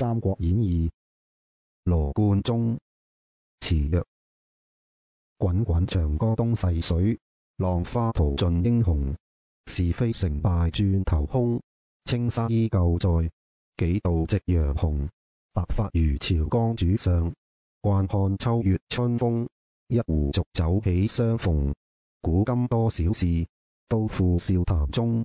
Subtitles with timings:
[0.00, 0.88] 三国演义》
[1.84, 2.74] 罗贯中
[3.60, 4.02] 词曰：
[5.36, 7.18] 滚滚长江东逝水，
[7.58, 9.14] 浪花淘尽英雄。
[9.66, 11.60] 是非成败转头空，
[12.06, 13.08] 青山依旧在，
[13.76, 15.06] 几度夕阳红。
[15.52, 17.34] 白发如樵江渚上，
[17.82, 19.46] 惯看秋月春风。
[19.88, 21.74] 一壶浊酒喜相逢，
[22.22, 23.46] 古今多少事，
[23.86, 25.22] 都付笑谈中。